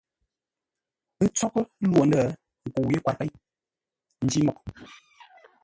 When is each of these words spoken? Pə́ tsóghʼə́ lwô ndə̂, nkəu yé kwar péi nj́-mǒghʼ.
Pə́ 1.17 1.27
tsóghʼə́ 1.35 1.65
lwô 1.89 2.01
ndə̂, 2.07 2.21
nkəu 2.67 2.87
yé 2.91 2.99
kwar 3.03 3.15
péi 3.19 3.31
nj́-mǒghʼ. 4.25 4.65